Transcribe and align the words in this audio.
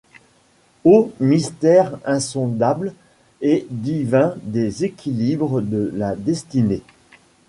Ô 0.83 1.11
mystère 1.19 1.95
insondable 2.05 2.95
et 3.39 3.67
divin 3.69 4.35
des 4.41 4.83
équilibres 4.83 5.61
de 5.61 5.91
la 5.93 6.15
destinée! 6.15 6.81